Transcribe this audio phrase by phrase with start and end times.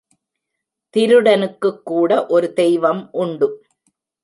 [0.93, 3.65] திருடனுக்குக் கூட ஒரு தெய்வம் உண்டு.